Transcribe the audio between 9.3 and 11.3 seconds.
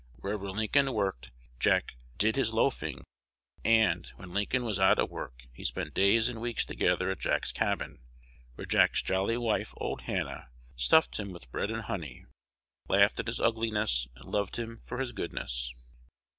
wife, "old Hannah," stuffed